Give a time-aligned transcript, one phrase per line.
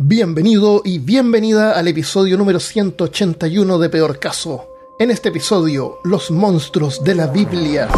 [0.00, 4.68] Bienvenido y bienvenida al episodio número 181 de Peor Caso.
[4.96, 7.88] En este episodio, los monstruos de la Biblia.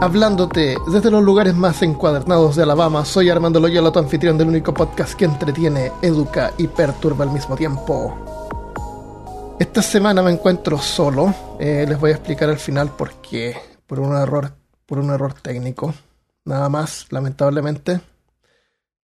[0.00, 4.72] Hablándote desde los lugares más encuadernados de Alabama, soy Armando Loyola, tu anfitrión del único
[4.72, 8.16] podcast que entretiene, educa y perturba al mismo tiempo.
[9.58, 11.34] Esta semana me encuentro solo.
[11.58, 13.58] Eh, les voy a explicar al final por qué.
[13.86, 14.54] Por un error,
[14.86, 15.92] por un error técnico.
[16.46, 18.00] Nada más, lamentablemente.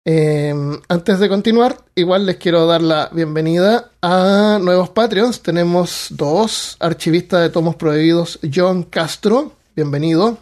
[0.09, 5.42] Em, antes de continuar, igual les quiero dar la bienvenida a nuevos Patreons.
[5.42, 10.38] Tenemos dos, archivistas de tomos prohibidos, John Castro, bienvenido,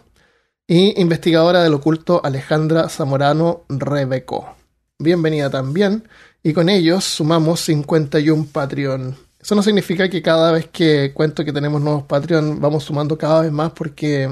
[0.67, 4.55] y investigadora del oculto Alejandra Zamorano Rebeco.
[4.99, 6.07] Bienvenida también.
[6.43, 9.15] Y con ellos sumamos 51 Patreon.
[9.41, 13.41] Eso no significa que cada vez que cuento que tenemos nuevos Patreon vamos sumando cada
[13.41, 14.29] vez más porque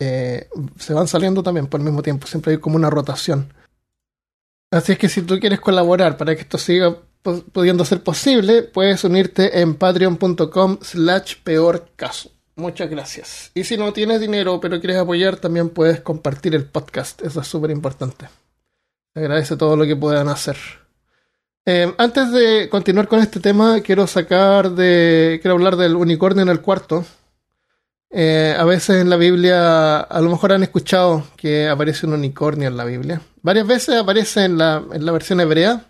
[0.00, 2.26] eh, se van saliendo también por el mismo tiempo.
[2.26, 3.46] Siempre hay como una rotación.
[4.72, 6.96] Así es que si tú quieres colaborar para que esto siga
[7.52, 12.30] pudiendo ser posible, puedes unirte en patreon.com slash peor caso.
[12.56, 13.50] Muchas gracias.
[13.54, 17.20] Y si no tienes dinero pero quieres apoyar, también puedes compartir el podcast.
[17.20, 18.28] Eso es súper importante.
[19.12, 20.56] Te agradece todo lo que puedan hacer.
[21.66, 25.38] Eh, antes de continuar con este tema, quiero sacar de.
[25.42, 27.04] Quiero hablar del unicornio en el cuarto.
[28.14, 32.68] Eh, a veces en la Biblia, a lo mejor han escuchado que aparece un unicornio
[32.68, 33.22] en la Biblia.
[33.40, 35.86] Varias veces aparece en la, en la versión hebrea,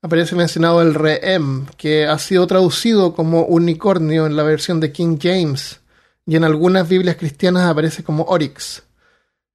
[0.00, 5.18] aparece mencionado el Reem, que ha sido traducido como unicornio en la versión de King
[5.20, 5.80] James,
[6.24, 8.84] y en algunas Biblias cristianas aparece como Oryx.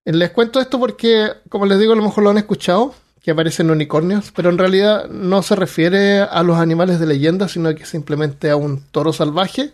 [0.03, 3.31] Eh, les cuento esto porque, como les digo, a lo mejor lo han escuchado, que
[3.31, 7.85] aparecen unicornios, pero en realidad no se refiere a los animales de leyenda, sino que
[7.85, 9.73] simplemente a un toro salvaje,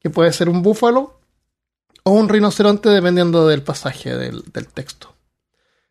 [0.00, 1.20] que puede ser un búfalo
[2.04, 5.14] o un rinoceronte dependiendo del pasaje del, texto.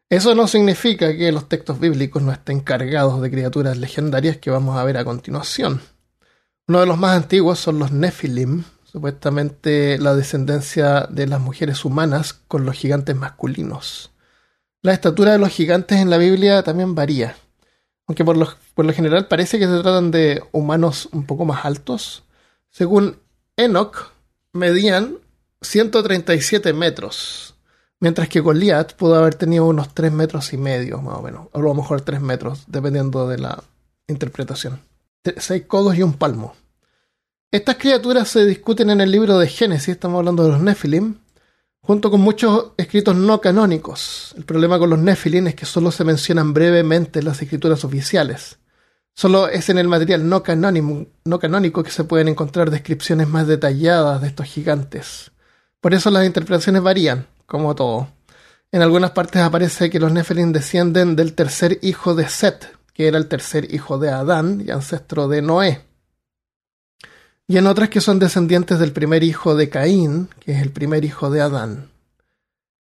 [0.10, 4.78] Eso no significa que los textos bíblicos no estén cargados de criaturas legendarias que vamos
[4.78, 5.82] a ver a continuación.
[6.68, 12.34] Uno de los más antiguos son los Nephilim, supuestamente la descendencia de las mujeres humanas
[12.34, 14.12] con los gigantes masculinos.
[14.84, 17.36] La estatura de los gigantes en la Biblia también varía,
[18.06, 21.66] aunque por lo, por lo general parece que se tratan de humanos un poco más
[21.66, 22.24] altos.
[22.70, 23.18] Según
[23.58, 24.12] Enoch,
[24.52, 25.23] medían
[25.64, 27.56] 137 metros.
[28.00, 31.48] Mientras que Goliath pudo haber tenido unos 3 metros y medio, más o menos.
[31.52, 33.64] O a lo mejor 3 metros, dependiendo de la
[34.08, 34.82] interpretación.
[35.24, 36.56] 6 codos y un palmo.
[37.52, 41.20] Estas criaturas se discuten en el libro de Génesis, estamos hablando de los Nephilim,
[41.82, 44.34] junto con muchos escritos no canónicos.
[44.36, 48.58] El problema con los Nephilim es que solo se mencionan brevemente en las escrituras oficiales.
[49.16, 53.46] Solo es en el material no canónico, no canónico que se pueden encontrar descripciones más
[53.46, 55.32] detalladas de estos gigantes.
[55.84, 58.08] Por eso las interpretaciones varían, como todo.
[58.72, 63.18] En algunas partes aparece que los Nephilim descienden del tercer hijo de Set, que era
[63.18, 65.82] el tercer hijo de Adán y ancestro de Noé.
[67.50, 71.04] Y en otras que son descendientes del primer hijo de Caín, que es el primer
[71.04, 71.92] hijo de Adán.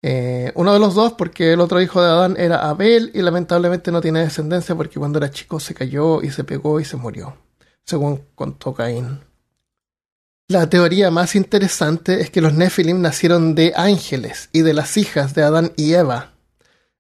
[0.02, 3.94] Eh, uno de los dos, porque el otro hijo de Adán era Abel y lamentablemente
[3.94, 7.38] no tiene descendencia porque cuando era chico se cayó y se pegó y se murió,
[7.86, 9.29] según contó Caín.
[10.52, 15.36] La teoría más interesante es que los Nephilim nacieron de ángeles y de las hijas
[15.36, 16.32] de Adán y Eva.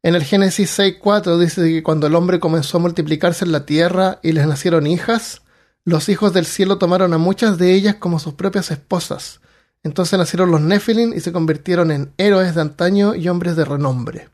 [0.03, 4.19] En el Génesis 6.4 dice que cuando el hombre comenzó a multiplicarse en la tierra
[4.21, 5.41] y les nacieron hijas,
[5.83, 9.41] los hijos del cielo tomaron a muchas de ellas como sus propias esposas.
[9.81, 14.29] Entonces nacieron los Nephilim y se convirtieron en héroes de antaño y hombres de renombre.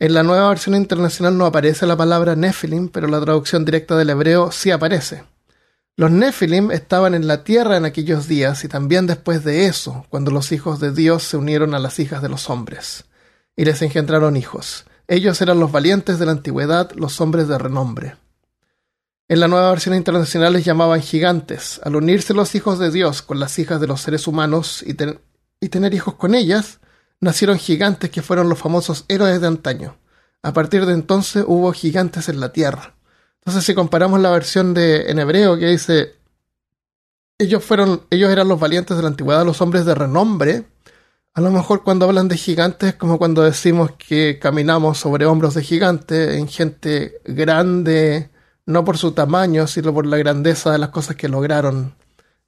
[0.00, 4.10] En la nueva versión internacional no aparece la palabra Nephilim, pero la traducción directa del
[4.10, 5.22] hebreo sí aparece.
[5.96, 10.30] Los Nephilim estaban en la tierra en aquellos días y también después de eso, cuando
[10.30, 13.04] los hijos de Dios se unieron a las hijas de los hombres,
[13.56, 14.86] y les engendraron hijos.
[15.06, 18.16] Ellos eran los valientes de la antigüedad, los hombres de renombre.
[19.28, 21.80] En la nueva versión internacional les llamaban gigantes.
[21.84, 24.96] Al unirse los hijos de Dios con las hijas de los seres humanos y,
[25.60, 26.80] y tener hijos con ellas,
[27.20, 29.96] nacieron gigantes que fueron los famosos héroes de antaño.
[30.42, 32.94] A partir de entonces hubo gigantes en la tierra.
[33.42, 36.14] Entonces, si comparamos la versión de en hebreo que dice
[37.38, 40.64] ellos fueron, ellos eran los valientes de la antigüedad, los hombres de renombre,
[41.34, 45.54] a lo mejor cuando hablan de gigantes es como cuando decimos que caminamos sobre hombros
[45.54, 48.30] de gigantes, en gente grande,
[48.66, 51.94] no por su tamaño, sino por la grandeza de las cosas que lograron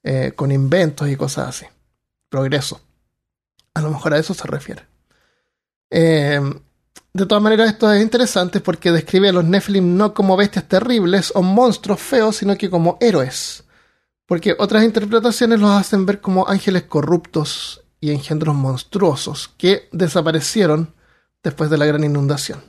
[0.03, 1.67] eh, con inventos y cosas así.
[2.29, 2.83] Progreso.
[3.73, 4.85] A lo mejor a eso se refiere.
[5.89, 6.41] Eh,
[7.15, 11.31] de todas maneras, esto es interesante porque describe a los Nephilim no como bestias terribles
[11.37, 13.63] o monstruos feos, sino que como héroes.
[14.27, 20.93] Porque otras interpretaciones los hacen ver como ángeles corruptos y engendros monstruosos que desaparecieron
[21.41, 22.65] después de la gran inundación.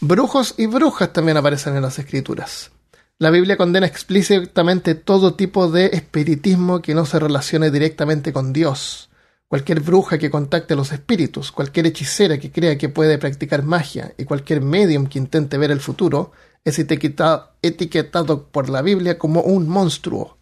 [0.00, 2.70] Brujos y brujas también aparecen en las escrituras.
[3.18, 9.09] La Biblia condena explícitamente todo tipo de espiritismo que no se relacione directamente con Dios.
[9.50, 14.14] Cualquier bruja que contacte a los espíritus, cualquier hechicera que crea que puede practicar magia
[14.16, 16.30] y cualquier medium que intente ver el futuro
[16.64, 20.38] es etiquetado por la Biblia como un monstruo.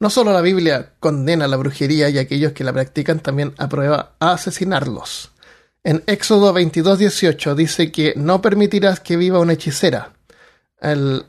[0.00, 4.32] No solo la Biblia condena la brujería y aquellos que la practican también aprueba a
[4.32, 5.30] asesinarlos.
[5.84, 10.14] En Éxodo 22:18 dice que no permitirás que viva una hechicera,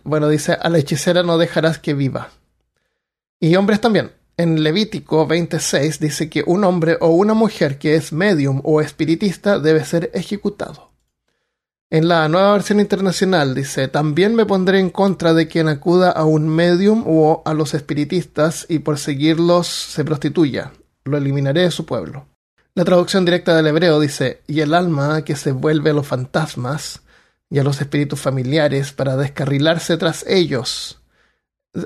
[0.04, 2.32] bueno, dice, a la hechicera no dejarás que viva.
[3.40, 4.20] Y hombres también.
[4.42, 9.60] En Levítico 26 dice que un hombre o una mujer que es medium o espiritista
[9.60, 10.94] debe ser ejecutado.
[11.92, 16.26] En la nueva versión internacional dice, también me pondré en contra de quien acuda a
[16.26, 20.72] un medium o a los espiritistas y por seguirlos se prostituya.
[21.04, 22.26] Lo eliminaré de su pueblo.
[22.74, 27.02] La traducción directa del hebreo dice, y el alma que se vuelve a los fantasmas,
[27.48, 31.01] y a los espíritus familiares para descarrilarse tras ellos.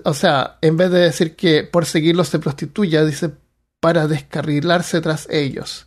[0.03, 3.31] O sea, en vez de decir que por seguirlos se prostituya, dice
[3.85, 5.85] para descarrilarse tras ellos.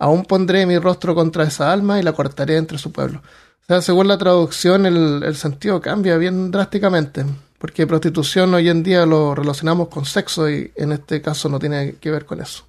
[0.00, 3.22] Aún pondré mi rostro contra esa alma y la cortaré entre su pueblo.
[3.62, 7.24] O sea, según la traducción, el, sentido cambia bien drásticamente,
[7.58, 11.94] porque prostitución hoy en día lo relacionamos con sexo y en este caso no tiene
[12.00, 12.64] que ver con eso.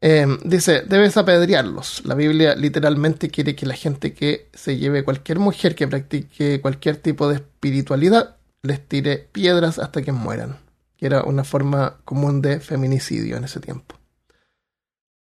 [0.00, 2.02] Em, dice, debes apedrearlos.
[2.06, 6.96] La Biblia literalmente quiere que la gente que se lleve cualquier mujer que practique cualquier
[6.96, 8.37] tipo de espiritualidad
[8.68, 10.58] les tire piedras hasta que mueran,
[10.96, 13.96] que era una forma común de feminicidio en ese tiempo.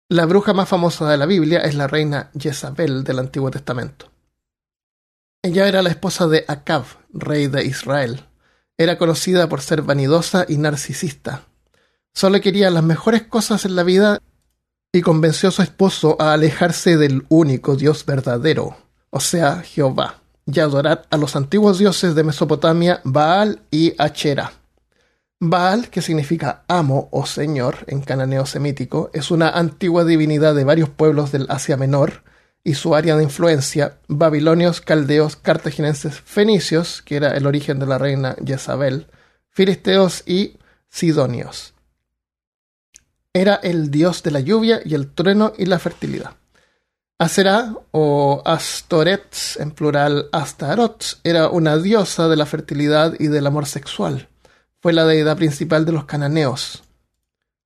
[0.09, 4.09] La bruja más famosa de la Biblia es la reina Jezabel del Antiguo Testamento.
[5.41, 8.25] Ella era la esposa de Acab, rey de Israel.
[8.77, 11.43] Era conocida por ser vanidosa y narcisista.
[12.13, 14.21] Solo quería las mejores cosas en la vida
[14.91, 18.77] y convenció a su esposo a alejarse del único Dios verdadero,
[19.09, 24.53] o sea, Jehová, y adorar a los antiguos dioses de Mesopotamia, Baal y Achera.
[25.39, 30.89] Baal, que significa amo o señor en cananeo semítico, es una antigua divinidad de varios
[30.89, 32.23] pueblos del Asia Menor
[32.63, 37.99] y su área de influencia, babilonios, caldeos, cartagineses, fenicios, que era el origen de la
[37.99, 39.07] reina Jezabel,
[39.51, 40.57] filisteos y
[40.89, 41.75] sidonios
[43.37, 46.31] era el dios de la lluvia y el trueno y la fertilidad.
[47.19, 53.65] Aserá o Astorets, en plural Astarot, era una diosa de la fertilidad y del amor
[53.65, 54.29] sexual.
[54.81, 56.83] Fue la deidad principal de los cananeos.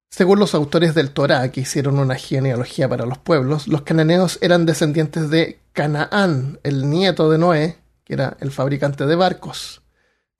[0.09, 4.65] Según los autores del Torá, que hicieron una genealogía para los pueblos, los cananeos eran
[4.65, 9.81] descendientes de Canaán, el nieto de Noé, que era el fabricante de barcos.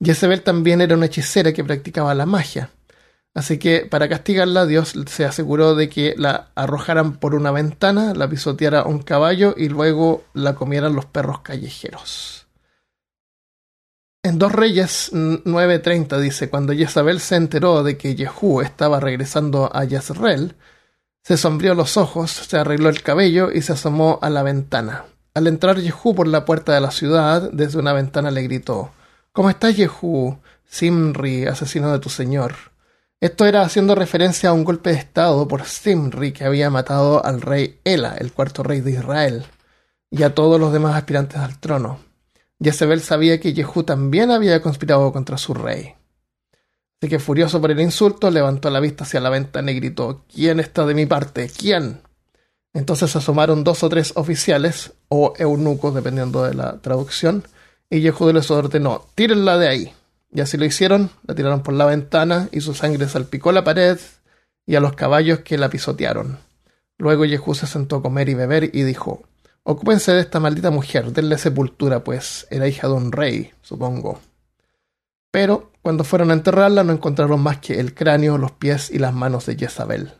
[0.02, 2.70] Jezebel también era una hechicera que practicaba la magia.
[3.34, 8.28] Así que para castigarla, Dios se aseguró de que la arrojaran por una ventana, la
[8.28, 12.46] pisoteara un caballo y luego la comieran los perros callejeros.
[14.22, 19.86] En Dos Reyes 9:30 dice, cuando Jezabel se enteró de que Jehú estaba regresando a
[19.86, 20.54] Jezreel,
[21.22, 25.06] se sombrió los ojos, se arregló el cabello y se asomó a la ventana.
[25.34, 28.92] Al entrar Jehú por la puerta de la ciudad, desde una ventana le gritó,
[29.32, 32.71] ¿Cómo estás, Jehú, Simri, asesino de tu señor?
[33.22, 37.40] Esto era haciendo referencia a un golpe de estado por Simri que había matado al
[37.40, 39.44] rey Ela, el cuarto rey de Israel,
[40.10, 42.00] y a todos los demás aspirantes al trono.
[42.60, 45.94] Jezebel sabía que Jehú también había conspirado contra su rey.
[47.00, 50.58] Así que furioso por el insulto, levantó la vista hacia la ventana y gritó ¿Quién
[50.58, 51.48] está de mi parte?
[51.56, 52.00] ¿Quién?
[52.74, 57.44] Entonces asomaron dos o tres oficiales, o eunucos, dependiendo de la traducción,
[57.88, 59.94] y Jehú les ordenó Tírenla de ahí.
[60.34, 63.98] Y así lo hicieron, la tiraron por la ventana y su sangre salpicó la pared
[64.64, 66.38] y a los caballos que la pisotearon.
[66.96, 69.22] Luego Jehú se sentó a comer y beber y dijo,
[69.62, 74.20] Ocúpense de esta maldita mujer, denle sepultura, pues era hija de un rey, supongo.
[75.30, 79.12] Pero cuando fueron a enterrarla no encontraron más que el cráneo, los pies y las
[79.12, 80.12] manos de Jezabel.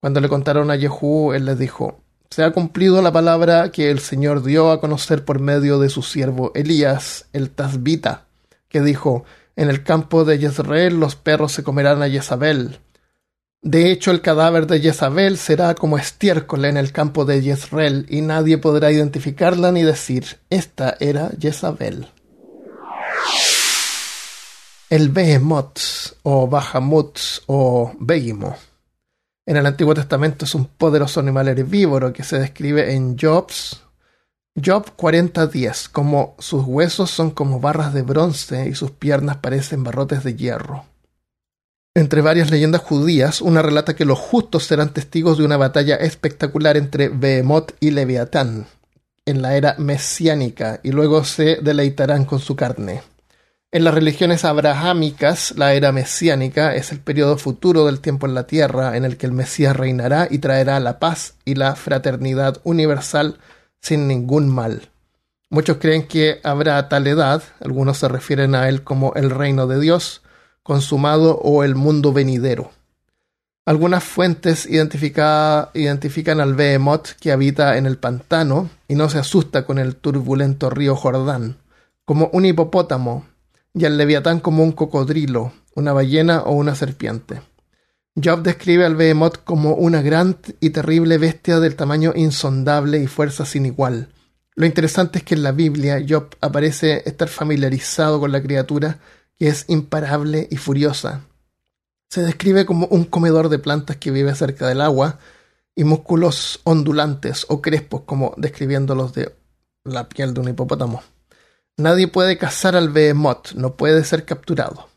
[0.00, 2.00] Cuando le contaron a Jehú, él les dijo,
[2.30, 6.02] Se ha cumplido la palabra que el Señor dio a conocer por medio de su
[6.02, 8.25] siervo Elías, el Tasbita
[8.68, 9.24] que dijo,
[9.56, 12.80] en el campo de Jezreel los perros se comerán a Jezabel.
[13.62, 18.20] De hecho, el cadáver de Jezabel será como estiércol en el campo de Jezreel, y
[18.20, 22.08] nadie podrá identificarla ni decir, esta era Jezabel.
[24.88, 25.80] El Behemoth,
[26.22, 28.56] o Bahamut, o Begimo.
[29.46, 33.80] En el Antiguo Testamento es un poderoso animal herbívoro que se describe en Jobs
[34.62, 40.24] Job 40:10, como sus huesos son como barras de bronce y sus piernas parecen barrotes
[40.24, 40.86] de hierro.
[41.94, 46.78] Entre varias leyendas judías, una relata que los justos serán testigos de una batalla espectacular
[46.78, 48.66] entre Behemoth y Leviatán,
[49.26, 53.02] en la era mesiánica y luego se deleitarán con su carne.
[53.72, 58.46] En las religiones abrahámicas, la era mesiánica es el periodo futuro del tiempo en la
[58.46, 63.38] tierra en el que el Mesías reinará y traerá la paz y la fraternidad universal
[63.80, 64.90] sin ningún mal.
[65.48, 69.80] Muchos creen que habrá tal edad, algunos se refieren a él como el reino de
[69.80, 70.22] Dios,
[70.62, 72.72] consumado o el mundo venidero.
[73.64, 79.78] Algunas fuentes identifican al Behemoth que habita en el pantano y no se asusta con
[79.78, 81.56] el turbulento río Jordán,
[82.04, 83.26] como un hipopótamo,
[83.74, 87.42] y al Leviatán como un cocodrilo, una ballena o una serpiente.
[88.22, 93.44] Job describe al Behemoth como una gran y terrible bestia del tamaño insondable y fuerza
[93.44, 94.08] sin igual.
[94.54, 98.98] Lo interesante es que en la Biblia Job aparece estar familiarizado con la criatura
[99.38, 101.26] que es imparable y furiosa,
[102.08, 105.18] se describe como un comedor de plantas que vive cerca del agua
[105.74, 109.34] y músculos ondulantes o crespos, como describiéndolos de
[109.84, 111.02] la piel de un hipopótamo.
[111.76, 114.88] Nadie puede cazar al behemoth, no puede ser capturado.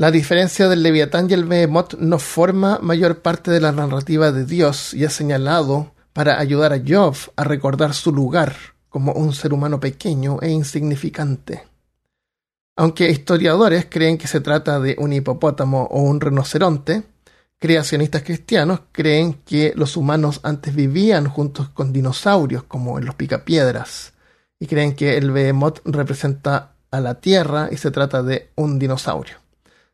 [0.00, 4.46] La diferencia del leviatán y el behemoth no forma mayor parte de la narrativa de
[4.46, 8.56] Dios y es señalado para ayudar a Job a recordar su lugar
[8.88, 11.64] como un ser humano pequeño e insignificante.
[12.76, 17.02] Aunque historiadores creen que se trata de un hipopótamo o un rinoceronte,
[17.58, 24.14] creacionistas cristianos creen que los humanos antes vivían juntos con dinosaurios, como en los picapiedras,
[24.58, 29.36] y creen que el behemoth representa a la Tierra y se trata de un dinosaurio,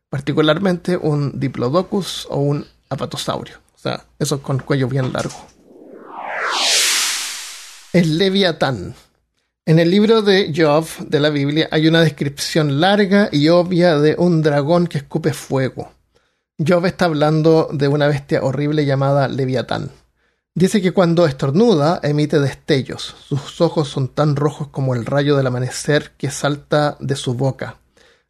[0.08, 5.36] particularmente un diplodocus o un apatosaurio, o sea, esos con cuello bien largo.
[7.92, 8.94] El leviatán
[9.68, 14.14] en el libro de Job de la Biblia hay una descripción larga y obvia de
[14.16, 15.90] un dragón que escupe fuego.
[16.56, 19.90] Job está hablando de una bestia horrible llamada Leviatán.
[20.54, 23.16] Dice que cuando estornuda emite destellos.
[23.28, 27.78] Sus ojos son tan rojos como el rayo del amanecer que salta de su boca.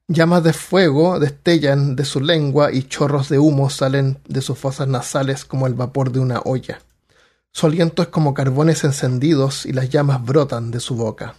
[0.09, 4.87] Llamas de fuego destellan de su lengua y chorros de humo salen de sus fosas
[4.87, 6.79] nasales como el vapor de una olla.
[7.51, 11.35] Su aliento es como carbones encendidos y las llamas brotan de su boca.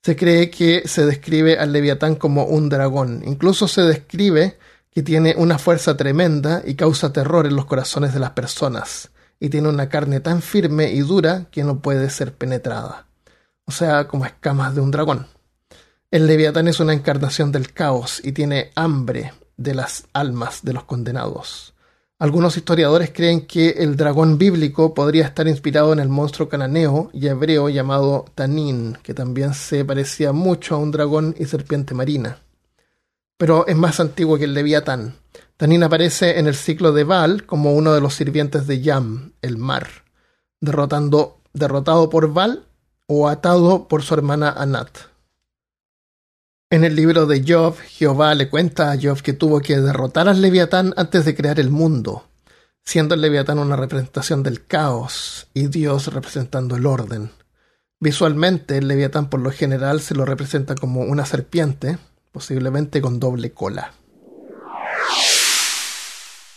[0.00, 3.22] Se cree que se describe al leviatán como un dragón.
[3.26, 4.58] Incluso se describe
[4.92, 9.48] que tiene una fuerza tremenda y causa terror en los corazones de las personas, y
[9.48, 13.06] tiene una carne tan firme y dura que no puede ser penetrada.
[13.64, 15.26] O sea, como escamas de un dragón.
[16.10, 20.84] El leviatán es una encarnación del caos y tiene hambre de las almas de los
[20.84, 21.74] condenados.
[22.18, 27.26] Algunos historiadores creen que el dragón bíblico podría estar inspirado en el monstruo cananeo y
[27.26, 32.38] hebreo llamado Tanin, que también se parecía mucho a un dragón y serpiente marina.
[33.36, 35.14] Pero es más antiguo que el Leviatán.
[35.58, 39.58] Tanin aparece en el ciclo de Baal como uno de los sirvientes de Yam, el
[39.58, 39.88] mar,
[40.58, 42.64] derrotando, derrotado por Baal
[43.06, 45.17] o atado por su hermana Anat.
[46.70, 50.42] En el libro de Job, Jehová le cuenta a Job que tuvo que derrotar al
[50.42, 52.26] Leviatán antes de crear el mundo,
[52.84, 57.30] siendo el Leviatán una representación del caos y Dios representando el orden.
[58.00, 61.96] Visualmente, el Leviatán por lo general se lo representa como una serpiente,
[62.32, 63.94] posiblemente con doble cola.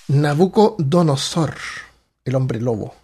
[0.09, 1.55] Nabucodonosor,
[2.25, 2.95] el hombre lobo.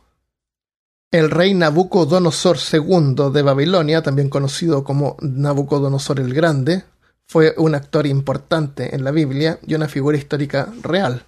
[1.10, 6.84] El rey Nabucodonosor II de Babilonia, también conocido como Nabucodonosor el Grande,
[7.28, 11.24] fue un actor importante en la Biblia y una figura histórica real.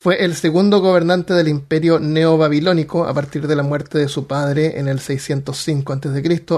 [0.00, 4.78] Fue el segundo gobernante del imperio neobabilónico a partir de la muerte de su padre
[4.78, 6.52] en el 605 a.C.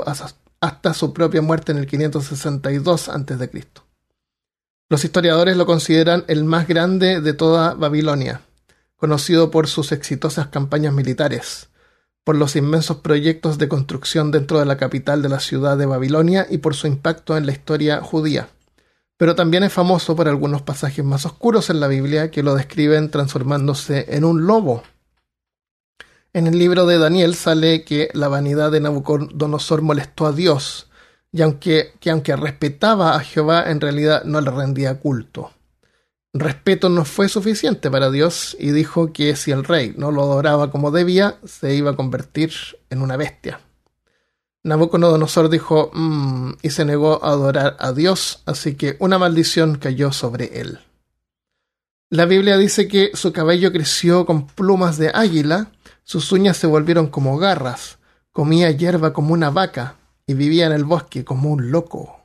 [0.60, 3.66] hasta su propia muerte en el 562 a.C.
[4.88, 8.42] Los historiadores lo consideran el más grande de toda Babilonia,
[8.96, 11.70] conocido por sus exitosas campañas militares,
[12.22, 16.46] por los inmensos proyectos de construcción dentro de la capital de la ciudad de Babilonia
[16.48, 18.50] y por su impacto en la historia judía
[19.20, 23.10] pero también es famoso por algunos pasajes más oscuros en la Biblia que lo describen
[23.10, 24.82] transformándose en un lobo.
[26.32, 30.88] En el libro de Daniel sale que la vanidad de Nabucodonosor molestó a Dios,
[31.30, 35.50] y aunque, que aunque respetaba a Jehová, en realidad no le rendía culto.
[36.32, 40.70] Respeto no fue suficiente para Dios y dijo que si el rey no lo adoraba
[40.70, 42.54] como debía, se iba a convertir
[42.88, 43.60] en una bestia.
[44.62, 50.12] Nabucodonosor dijo, mmm, y se negó a adorar a Dios, así que una maldición cayó
[50.12, 50.80] sobre él.
[52.10, 55.70] La Biblia dice que su cabello creció con plumas de águila,
[56.02, 57.98] sus uñas se volvieron como garras,
[58.32, 62.20] comía hierba como una vaca y vivía en el bosque como un loco.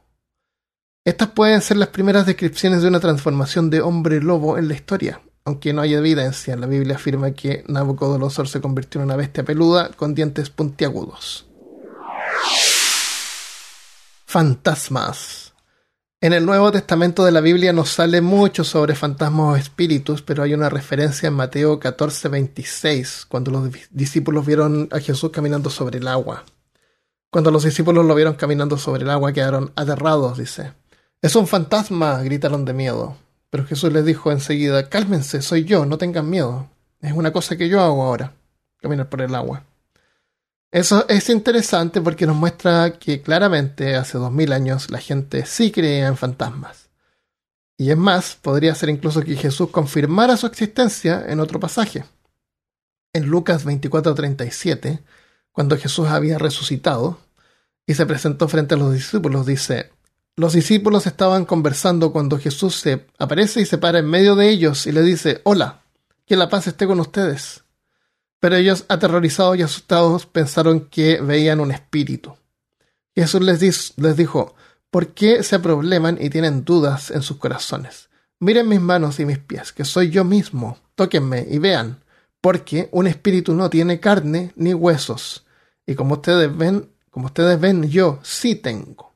[1.06, 5.22] Estas pueden ser las primeras descripciones de una transformación de hombre lobo en la historia,
[5.46, 6.58] aunque no hay evidencia.
[6.58, 11.46] La Biblia afirma que Nabucodonosor se convirtió en una bestia peluda con dientes puntiagudos.
[14.26, 15.54] Fantasmas.
[16.22, 20.44] En el Nuevo Testamento de la Biblia nos sale mucho sobre fantasmas o espíritus, pero
[20.44, 26.08] hay una referencia en Mateo 14:26, cuando los discípulos vieron a Jesús caminando sobre el
[26.08, 26.44] agua.
[27.30, 30.74] Cuando los discípulos lo vieron caminando sobre el agua, quedaron aterrados, dice.
[31.22, 33.18] Es un fantasma, gritaron de miedo.
[33.50, 36.70] Pero Jesús les dijo enseguida, cálmense, soy yo, no tengan miedo.
[37.02, 38.34] Es una cosa que yo hago ahora,
[38.82, 39.64] caminar por el agua.
[40.76, 45.72] Eso es interesante porque nos muestra que claramente hace dos mil años la gente sí
[45.72, 46.90] creía en fantasmas.
[47.78, 52.04] Y es más, podría ser incluso que Jesús confirmara su existencia en otro pasaje.
[53.14, 55.02] En Lucas 24:37,
[55.54, 57.20] cuando Jesús había resucitado
[57.88, 59.94] y se presentó frente a los discípulos, dice,
[60.36, 64.88] los discípulos estaban conversando cuando Jesús se aparece y se para en medio de ellos
[64.88, 65.84] y le dice, Hola,
[66.26, 67.65] que la paz esté con ustedes.
[68.46, 72.36] Pero ellos, aterrorizados y asustados, pensaron que veían un espíritu.
[73.16, 74.54] Jesús les, dijo,
[74.92, 78.12] ¿por qué se probleman y tienen dudas en sus corazones?
[78.40, 80.78] Miren mis manos y mis pies, que soy yo mismo.
[80.94, 82.04] Tóquenme y vean,
[82.40, 85.48] porque un espíritu no tiene carne ni huesos.
[85.88, 89.16] Y como ustedes ven, como ustedes ven, yo sí tengo.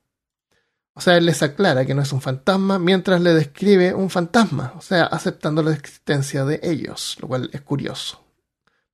[0.95, 4.73] O sea, él les aclara que no es un fantasma mientras le describe un fantasma,
[4.75, 8.25] o sea, aceptando la existencia de ellos, lo cual es curioso,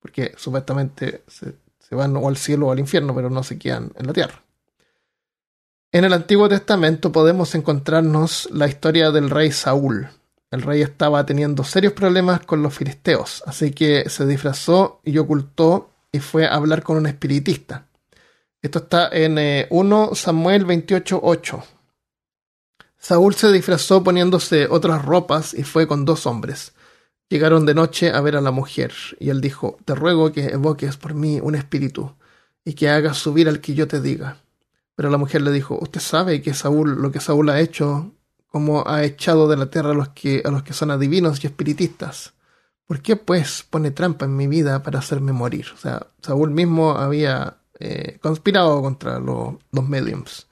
[0.05, 1.55] porque supuestamente se,
[1.95, 4.43] van o al cielo o al infierno, pero no se quedan en la tierra.
[5.91, 10.07] En el Antiguo Testamento podemos encontrarnos la historia del rey Saúl.
[10.51, 15.89] El rey estaba teniendo serios problemas con los filisteos, así que se disfrazó y ocultó
[16.11, 17.87] y fue a hablar con un espiritista.
[18.61, 19.39] Esto está en
[19.71, 21.63] 1 eh, Samuel 28.8.
[22.99, 26.74] Saúl se disfrazó poniéndose otras ropas y fue con dos hombres.
[27.29, 30.97] Llegaron de noche a ver a la mujer, y él dijo, Te ruego que evoques
[30.97, 32.13] por mí un espíritu,
[32.63, 34.37] y que hagas subir al que yo te diga.
[34.95, 38.11] Pero la mujer le dijo, Usted sabe que Saúl, lo que Saúl ha hecho,
[38.47, 41.47] como ha echado de la tierra a los que, a los que son adivinos y
[41.47, 42.33] espiritistas.
[42.85, 45.65] ¿Por qué, pues, pone trampa en mi vida para hacerme morir?
[45.73, 49.57] O sea, Saúl mismo había eh, conspirado contra los
[49.89, 50.47] mediums.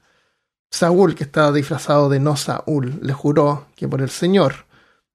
[0.70, 4.66] Saúl, que estaba disfrazado de no Saúl, le juró que por el Señor,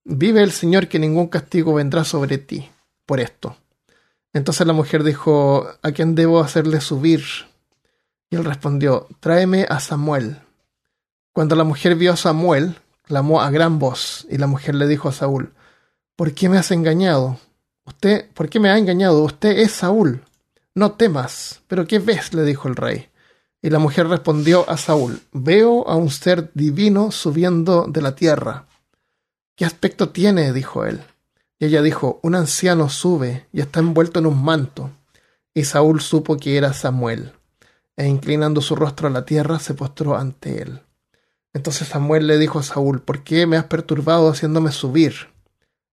[0.03, 2.69] vive el Señor que ningún castigo vendrá sobre ti
[3.05, 3.55] por esto.
[4.33, 7.23] Entonces la mujer dijo, ¿a quién debo hacerle subir?
[8.29, 10.41] Y él respondió, tráeme a Samuel.
[11.33, 15.09] Cuando la mujer vio a Samuel, clamó a gran voz, y la mujer le dijo
[15.09, 15.53] a Saúl,
[16.15, 17.39] ¿por qué me has engañado?
[17.85, 19.23] Usted, ¿por qué me ha engañado?
[19.23, 20.23] Usted es Saúl.
[20.75, 21.61] No temas.
[21.67, 22.33] ¿Pero qué ves?
[22.35, 23.09] le dijo el rey.
[23.61, 28.68] Y la mujer respondió a Saúl, veo a un ser divino subiendo de la tierra.
[29.59, 30.53] ¿Qué aspecto tiene?
[30.53, 31.01] dijo él.
[31.59, 34.89] Y ella dijo, un anciano sube y está envuelto en un manto.
[35.53, 37.33] Y Saúl supo que era Samuel,
[37.97, 40.79] e inclinando su rostro a la tierra se postró ante él.
[41.51, 45.27] Entonces Samuel le dijo a Saúl, ¿por qué me has perturbado haciéndome subir?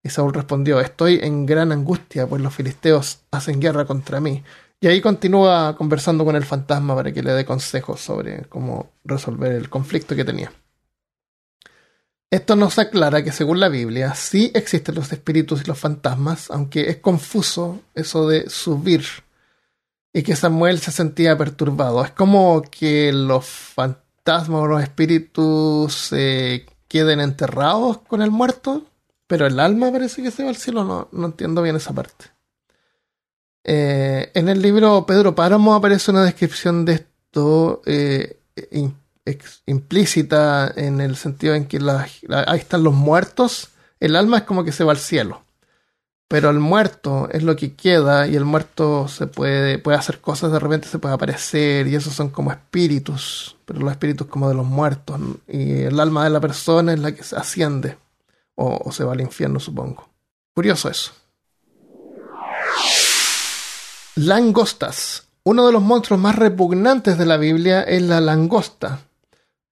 [0.01, 4.45] Y Saúl respondió, estoy en gran angustia, pues los filisteos hacen guerra contra mí.
[4.81, 9.51] Y ahí continúa conversando con el fantasma para que le dé consejos sobre cómo resolver
[9.51, 10.53] el conflicto que tenía.
[12.31, 16.91] Esto nos aclara que según la Biblia sí existen los espíritus y los fantasmas, aunque
[16.91, 19.05] es confuso eso de subir
[20.13, 22.05] y que Samuel se sentía perturbado.
[22.05, 28.87] Es como que los fantasmas o los espíritus se queden enterrados con el muerto,
[29.27, 30.85] pero el alma parece que se va al cielo.
[30.85, 32.27] No, no entiendo bien esa parte.
[33.63, 38.41] Eh, en el libro Pedro Páramo aparece una descripción de esto eh,
[39.67, 41.79] implícita en el sentido en que
[42.47, 45.43] ahí están los muertos, el alma es como que se va al cielo,
[46.29, 50.53] pero el muerto es lo que queda y el muerto se puede, puede hacer cosas,
[50.53, 54.55] de repente se puede aparecer y esos son como espíritus, pero los espíritus como de
[54.55, 57.99] los muertos y el alma de la persona es la que se asciende
[58.55, 60.09] o se va al infierno supongo.
[60.55, 61.13] Curioso eso.
[64.15, 65.25] Langostas.
[65.45, 69.01] Uno de los monstruos más repugnantes de la Biblia es la langosta,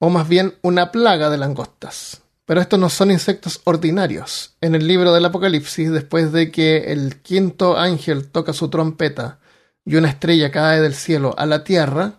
[0.05, 2.21] o más bien una plaga de langostas.
[2.45, 4.55] Pero estos no son insectos ordinarios.
[4.61, 9.39] En el libro del Apocalipsis, después de que el quinto ángel toca su trompeta
[9.83, 12.19] y una estrella cae del cielo a la tierra,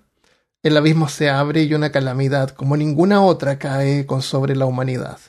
[0.64, 5.20] el abismo se abre y una calamidad como ninguna otra cae con sobre la humanidad.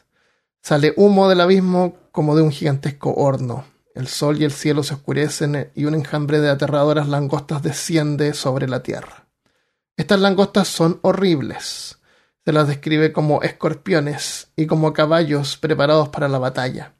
[0.62, 3.66] Sale humo del abismo como de un gigantesco horno.
[3.95, 8.66] El sol y el cielo se oscurecen y un enjambre de aterradoras langostas desciende sobre
[8.66, 9.27] la tierra.
[9.99, 11.96] Estas langostas son horribles.
[12.47, 16.95] Se las describe como escorpiones y como caballos preparados para la batalla.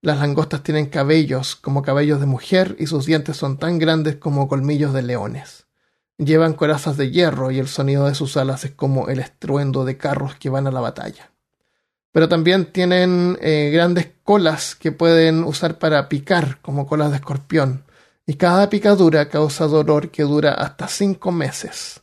[0.00, 4.46] Las langostas tienen cabellos como cabellos de mujer y sus dientes son tan grandes como
[4.46, 5.66] colmillos de leones.
[6.18, 9.96] Llevan corazas de hierro y el sonido de sus alas es como el estruendo de
[9.96, 11.32] carros que van a la batalla.
[12.12, 17.82] Pero también tienen eh, grandes colas que pueden usar para picar, como colas de escorpión.
[18.24, 22.01] Y cada picadura causa dolor que dura hasta cinco meses.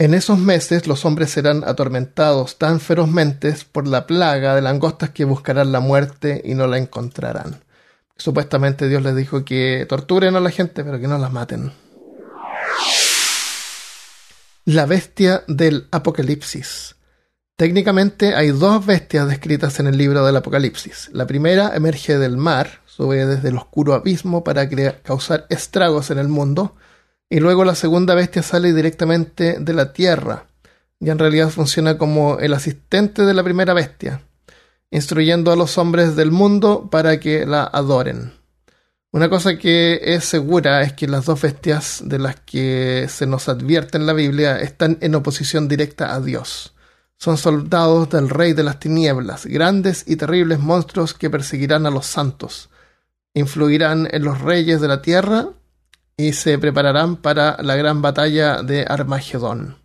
[0.00, 5.24] En esos meses los hombres serán atormentados tan ferozmente por la plaga de langostas que
[5.24, 7.64] buscarán la muerte y no la encontrarán.
[8.16, 11.72] Supuestamente Dios les dijo que torturen a la gente, pero que no las maten.
[14.66, 16.94] La bestia del Apocalipsis.
[17.56, 21.10] Técnicamente hay dos bestias descritas en el libro del Apocalipsis.
[21.12, 24.68] La primera emerge del mar, sube desde el oscuro abismo para
[25.02, 26.76] causar estragos en el mundo,
[27.30, 30.46] y luego la segunda bestia sale directamente de la tierra,
[31.00, 34.22] y en realidad funciona como el asistente de la primera bestia
[34.90, 38.32] instruyendo a los hombres del mundo para que la adoren.
[39.10, 43.48] Una cosa que es segura es que las dos bestias de las que se nos
[43.48, 46.74] advierte en la Biblia están en oposición directa a Dios.
[47.16, 52.06] Son soldados del Rey de las Tinieblas, grandes y terribles monstruos que perseguirán a los
[52.06, 52.68] santos,
[53.34, 55.48] influirán en los reyes de la tierra
[56.18, 59.76] y se prepararán para la gran batalla de Armagedón.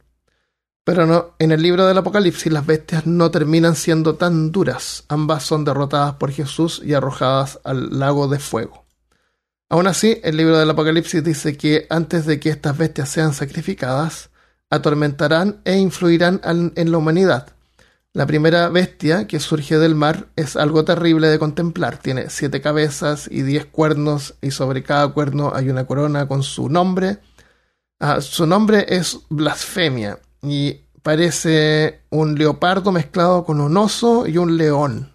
[0.84, 5.06] Pero no, en el libro del Apocalipsis las bestias no terminan siendo tan duras.
[5.08, 8.84] Ambas son derrotadas por Jesús y arrojadas al lago de fuego.
[9.70, 14.30] Aún así, el libro del Apocalipsis dice que antes de que estas bestias sean sacrificadas,
[14.70, 17.54] atormentarán e influirán en la humanidad.
[18.16, 21.98] La primera bestia que surge del mar es algo terrible de contemplar.
[21.98, 26.70] Tiene siete cabezas y diez cuernos y sobre cada cuerno hay una corona con su
[26.70, 27.18] nombre.
[28.00, 34.58] Ah, su nombre es blasfemia y parece un leopardo mezclado con un oso y un
[34.58, 35.12] león.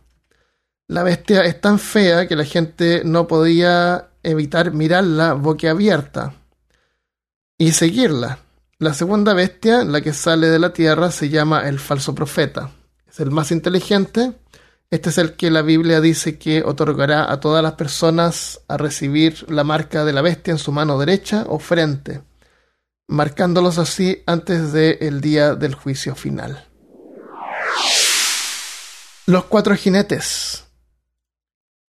[0.88, 6.34] La bestia es tan fea que la gente no podía evitar mirarla boquiabierta
[7.56, 8.40] y seguirla.
[8.80, 12.72] La segunda bestia, la que sale de la tierra, se llama el falso profeta.
[13.08, 14.32] Es el más inteligente.
[14.90, 19.50] Este es el que la Biblia dice que otorgará a todas las personas a recibir
[19.50, 22.22] la marca de la bestia en su mano derecha o frente
[23.08, 26.66] marcándolos así antes del día del juicio final.
[29.26, 30.64] Los cuatro jinetes.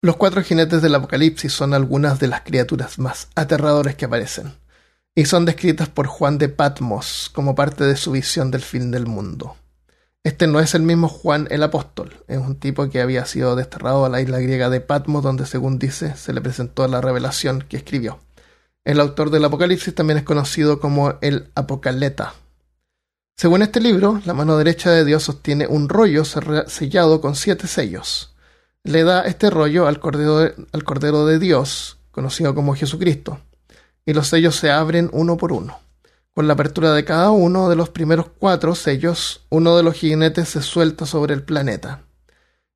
[0.01, 4.55] Los cuatro jinetes del Apocalipsis son algunas de las criaturas más aterradoras que aparecen,
[5.13, 9.05] y son descritas por Juan de Patmos como parte de su visión del fin del
[9.07, 9.57] mundo.
[10.23, 14.03] Este no es el mismo Juan el apóstol, es un tipo que había sido desterrado
[14.03, 17.77] a la isla griega de Patmos, donde según dice se le presentó la revelación que
[17.77, 18.19] escribió.
[18.83, 22.33] El autor del Apocalipsis también es conocido como el Apocaleta.
[23.37, 28.35] Según este libro, la mano derecha de Dios sostiene un rollo sellado con siete sellos.
[28.83, 33.39] Le da este rollo al cordero, de, al cordero de Dios, conocido como Jesucristo,
[34.05, 35.79] y los sellos se abren uno por uno.
[36.33, 40.49] Con la apertura de cada uno de los primeros cuatro sellos, uno de los jinetes
[40.49, 42.03] se suelta sobre el planeta.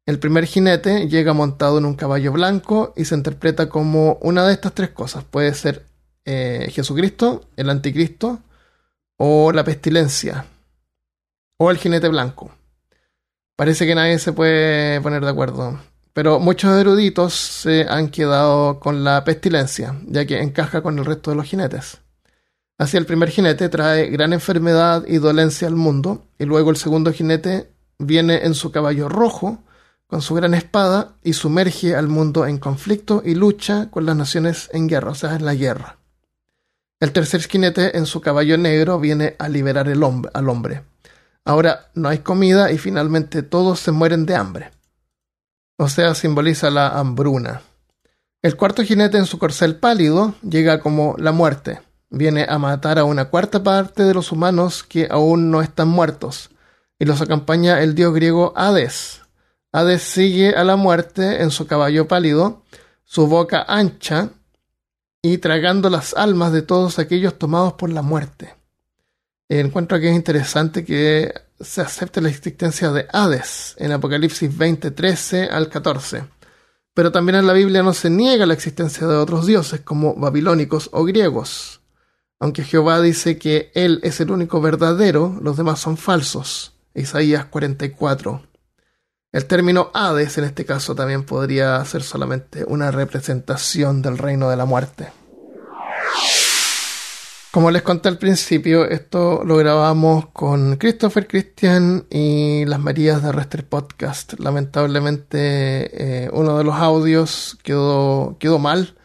[0.06, 4.54] El primer jinete llega montado en un caballo blanco y se interpreta como una de
[4.54, 5.24] estas tres cosas.
[5.24, 5.86] Puede ser
[6.26, 8.42] eh, Jesucristo, el anticristo,
[9.18, 10.46] o la pestilencia,
[11.58, 12.52] o el jinete blanco.
[13.56, 15.80] Parece que nadie se puede poner de acuerdo,
[16.12, 21.32] pero muchos eruditos se han quedado con la pestilencia, ya que encaja con el resto
[21.32, 22.03] de los jinetes.
[22.84, 27.14] Así el primer jinete trae gran enfermedad y dolencia al mundo, y luego el segundo
[27.14, 29.64] jinete viene en su caballo rojo,
[30.06, 34.70] con su gran espada, y sumerge al mundo en conflicto y lucha con las naciones
[34.74, 35.96] en guerra, o sea, en la guerra.
[37.00, 40.84] El tercer jinete en su caballo negro viene a liberar al hombre.
[41.46, 44.72] Ahora no hay comida y finalmente todos se mueren de hambre.
[45.78, 47.62] O sea, simboliza la hambruna.
[48.42, 51.80] El cuarto jinete en su corcel pálido llega como la muerte.
[52.16, 56.52] Viene a matar a una cuarta parte de los humanos que aún no están muertos.
[57.00, 59.22] Y los acompaña el dios griego Hades.
[59.72, 62.62] Hades sigue a la muerte en su caballo pálido,
[63.04, 64.30] su boca ancha
[65.24, 68.54] y tragando las almas de todos aquellos tomados por la muerte.
[69.50, 75.46] Encuentro que es interesante que se acepte la existencia de Hades en Apocalipsis 20, 13
[75.46, 76.26] al 14.
[76.94, 80.92] Pero también en la Biblia no se niega la existencia de otros dioses como babilónicos
[80.94, 81.80] o griegos.
[82.40, 86.74] Aunque Jehová dice que Él es el único verdadero, los demás son falsos.
[86.94, 88.44] Isaías 44.
[89.32, 94.58] El término Hades en este caso también podría ser solamente una representación del reino de
[94.58, 95.12] la muerte.
[97.54, 103.32] Como les conté al principio, esto lo grabamos con Christopher Christian y las Marías de
[103.32, 104.40] Rester Podcast.
[104.40, 108.96] Lamentablemente eh, uno de los audios quedó, quedó mal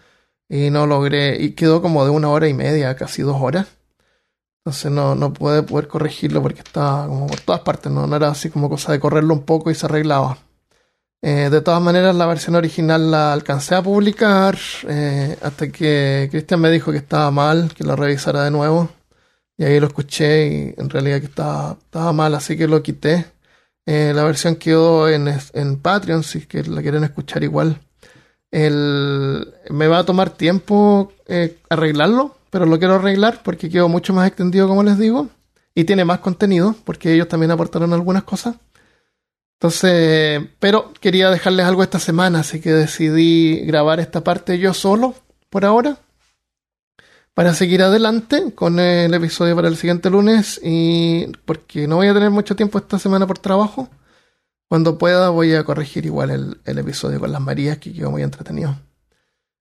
[0.48, 3.66] y no logré, y quedó como de una hora y media, casi dos horas.
[4.64, 8.50] Entonces no, no pude poder corregirlo porque estaba como por todas partes, no, era así
[8.50, 10.38] como cosa de correrlo un poco y se arreglaba.
[11.20, 14.56] Eh, de todas maneras, la versión original la alcancé a publicar
[14.88, 18.88] eh, hasta que Cristian me dijo que estaba mal, que lo revisara de nuevo.
[19.56, 23.26] Y ahí lo escuché y en realidad que estaba, estaba mal, así que lo quité.
[23.86, 27.80] Eh, la versión quedó en, en Patreon, si que la quieren escuchar igual.
[28.50, 31.12] El, me va a tomar tiempo
[31.68, 35.28] arreglarlo, pero lo quiero arreglar porque quedó mucho más extendido, como les digo.
[35.74, 38.56] Y tiene más contenido, porque ellos también aportaron algunas cosas.
[39.60, 45.14] Entonces, pero quería dejarles algo esta semana, así que decidí grabar esta parte yo solo
[45.50, 45.98] por ahora
[47.38, 52.12] para seguir adelante con el episodio para el siguiente lunes y porque no voy a
[52.12, 53.88] tener mucho tiempo esta semana por trabajo.
[54.68, 58.22] Cuando pueda voy a corregir igual el, el episodio con las Marías que quedó muy
[58.22, 58.76] entretenido.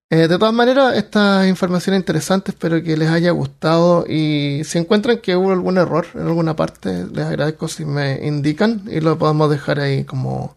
[0.09, 4.77] Eh, de todas maneras, esta información es interesante, espero que les haya gustado y si
[4.77, 9.17] encuentran que hubo algún error en alguna parte, les agradezco si me indican y lo
[9.17, 10.55] podemos dejar ahí como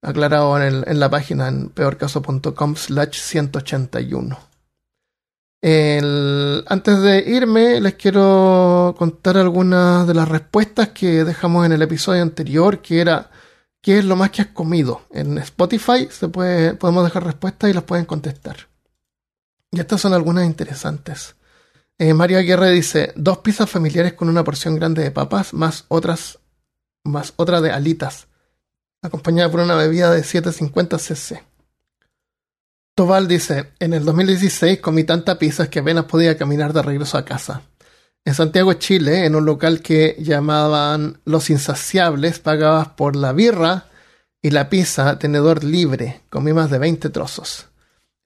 [0.00, 4.38] aclarado en, el, la página en peorcaso.com slash 181.
[6.66, 12.22] antes de irme, les quiero contar algunas de las respuestas que dejamos en el episodio
[12.22, 13.30] anterior, que era
[13.82, 15.02] ¿qué es lo más que has comido?
[15.10, 18.68] En Spotify se puede, podemos dejar respuestas y las pueden contestar.
[19.70, 21.36] Y estas son algunas interesantes.
[21.98, 26.38] Eh, Mario Aguirre dice, dos pizzas familiares con una porción grande de papas, más otras,
[27.04, 28.28] más otra de alitas,
[29.02, 31.44] acompañada por una bebida de 750 cc.
[32.94, 37.24] Tobal dice, en el 2016 comí tanta pizza que apenas podía caminar de regreso a
[37.24, 37.62] casa.
[38.28, 43.86] En Santiago, Chile, en un local que llamaban Los Insaciables, pagabas por la birra
[44.42, 46.20] y la pizza tenedor libre.
[46.28, 47.68] Comí más de 20 trozos.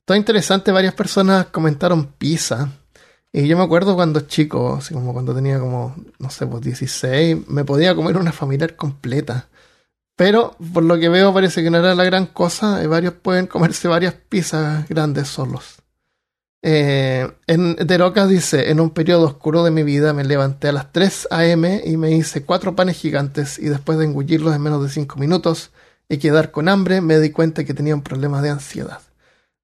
[0.05, 2.69] Todo interesante, varias personas comentaron pizza.
[3.33, 7.47] Y yo me acuerdo cuando chico, así como cuando tenía como, no sé, pues 16,
[7.47, 9.47] me podía comer una familiar completa.
[10.17, 13.47] Pero por lo que veo parece que no era la gran cosa y varios pueden
[13.47, 15.82] comerse varias pizzas grandes solos.
[16.65, 17.77] Eh, en
[18.29, 21.83] dice, en un periodo oscuro de mi vida me levanté a las 3 a.m.
[21.85, 25.73] y me hice cuatro panes gigantes y después de engullirlos en menos de 5 minutos
[26.09, 29.01] y quedar con hambre me di cuenta que tenía un problema de ansiedad.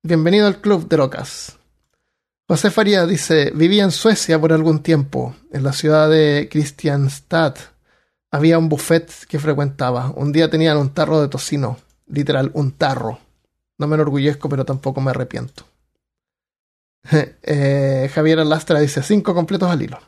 [0.02, 1.58] Bienvenido al Club de Rocas.
[2.48, 7.54] José Faría dice, vivía en Suecia por algún tiempo, en la ciudad de Kristianstad.
[8.30, 10.12] Había un buffet que frecuentaba.
[10.16, 13.18] Un día tenían un tarro de tocino, literal, un tarro.
[13.76, 15.67] No me enorgullezco, pero tampoco me arrepiento.
[17.42, 19.98] eh, Javier Alastra dice, cinco completos al hilo.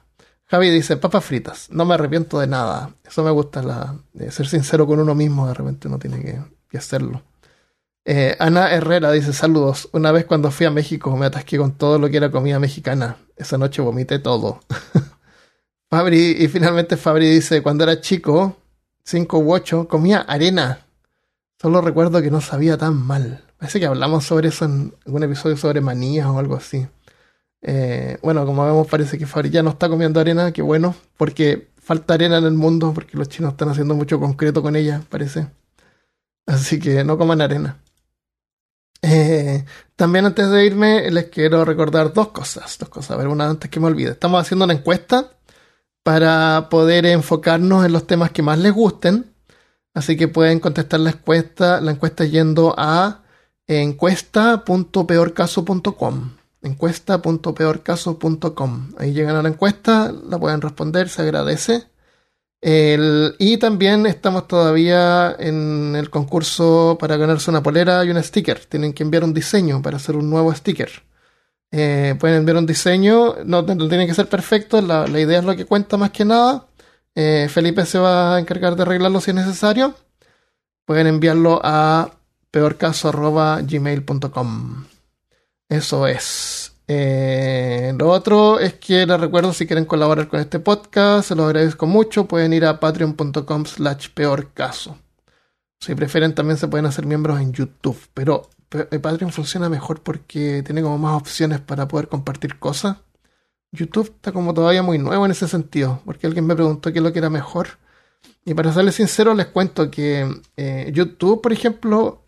[0.46, 2.94] Javi dice, papas fritas, no me arrepiento de nada.
[3.06, 6.78] Eso me gusta, la, de ser sincero con uno mismo, de repente uno tiene que
[6.78, 7.22] hacerlo.
[8.04, 9.88] Eh, Ana Herrera dice saludos.
[9.92, 13.16] Una vez cuando fui a México me atasqué con todo lo que era comida mexicana.
[13.36, 14.60] Esa noche vomité todo.
[15.90, 18.56] Fabri, y finalmente Fabri dice, cuando era chico,
[19.04, 20.86] 5 u 8, comía arena.
[21.60, 23.44] Solo recuerdo que no sabía tan mal.
[23.58, 26.88] Parece que hablamos sobre eso en algún episodio sobre manías o algo así.
[27.60, 31.68] Eh, bueno, como vemos parece que Fabri ya no está comiendo arena, qué bueno, porque
[31.76, 35.48] falta arena en el mundo, porque los chinos están haciendo mucho concreto con ella, parece.
[36.46, 37.76] Así que no coman arena.
[39.02, 39.62] Eh,
[39.96, 43.70] también antes de irme les quiero recordar dos cosas, dos cosas, a ver, una antes
[43.70, 44.12] que me olvide.
[44.12, 45.32] Estamos haciendo una encuesta
[46.02, 49.29] para poder enfocarnos en los temas que más les gusten,
[49.94, 53.22] así que pueden contestar la encuesta, la encuesta yendo a
[53.66, 56.30] encuesta.peorcaso.com
[56.62, 61.86] encuesta.peorcaso.com ahí llegan a la encuesta, la pueden responder, se agradece.
[62.62, 68.66] Y también estamos todavía en el concurso para ganarse una polera y un sticker.
[68.66, 70.90] Tienen que enviar un diseño para hacer un nuevo sticker.
[71.72, 75.66] Eh, pueden enviar un diseño, no, tiene que ser perfecto, la, idea es lo que
[75.66, 76.66] cuenta más que nada.
[77.22, 79.94] Eh, Felipe se va a encargar de arreglarlo si es necesario.
[80.86, 82.12] Pueden enviarlo a
[82.50, 84.86] peorcaso.gmail.com.
[85.68, 86.72] Eso es.
[86.88, 91.44] Eh, lo otro es que les recuerdo si quieren colaborar con este podcast, se los
[91.44, 94.96] agradezco mucho, pueden ir a patreon.com slash peor caso.
[95.78, 100.62] Si prefieren también se pueden hacer miembros en YouTube, pero eh, Patreon funciona mejor porque
[100.64, 102.96] tiene como más opciones para poder compartir cosas.
[103.72, 107.02] YouTube está como todavía muy nuevo en ese sentido, porque alguien me preguntó qué es
[107.02, 107.68] lo que era mejor.
[108.44, 112.24] Y para serles sincero, les cuento que eh, YouTube, por ejemplo,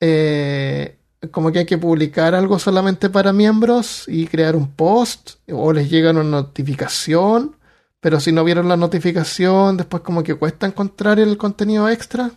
[0.00, 0.98] eh,
[1.30, 5.90] como que hay que publicar algo solamente para miembros y crear un post o les
[5.90, 7.56] llega una notificación,
[8.00, 12.30] pero si no vieron la notificación, después como que cuesta encontrar el contenido extra.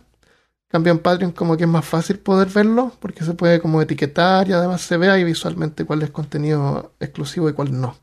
[0.72, 4.48] Cambio en Patreon como que es más fácil poder verlo porque se puede como etiquetar
[4.48, 7.94] y además se ve ahí visualmente cuál es contenido exclusivo y cuál no.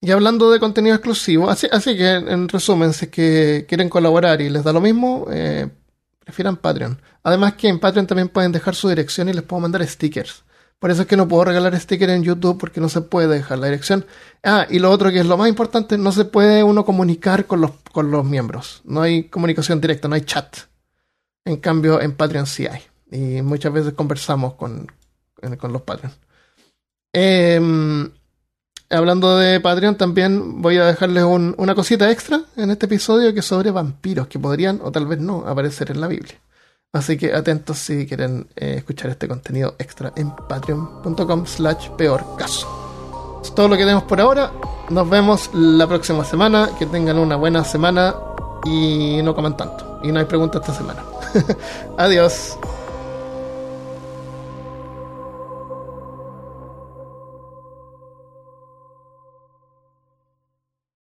[0.00, 4.50] Y hablando de contenido exclusivo, así, que en resumen, si es que quieren colaborar y
[4.50, 5.70] les da lo mismo, eh,
[6.18, 7.00] prefieran Patreon.
[7.22, 10.42] Además que en Patreon también pueden dejar su dirección y les puedo mandar stickers.
[10.80, 13.60] Por eso es que no puedo regalar stickers en YouTube porque no se puede dejar
[13.60, 14.06] la dirección.
[14.42, 17.60] Ah, y lo otro que es lo más importante, no se puede uno comunicar con
[17.60, 18.82] los, con los miembros.
[18.84, 20.71] No hay comunicación directa, no hay chat.
[21.44, 22.82] En cambio, en Patreon sí hay.
[23.10, 24.90] Y muchas veces conversamos con,
[25.58, 26.12] con los Patreon.
[27.12, 27.60] Eh,
[28.90, 33.46] hablando de Patreon, también voy a dejarles una cosita extra en este episodio que es
[33.46, 36.40] sobre vampiros que podrían o tal vez no aparecer en la Biblia.
[36.92, 43.40] Así que atentos si quieren eh, escuchar este contenido extra en patreon.com slash peor caso.
[43.42, 44.52] Es todo lo que tenemos por ahora.
[44.90, 46.70] Nos vemos la próxima semana.
[46.78, 48.14] Que tengan una buena semana
[48.66, 49.91] y no coman tanto.
[50.02, 51.02] Y no hay preguntas esta semana.
[51.96, 52.58] Adiós.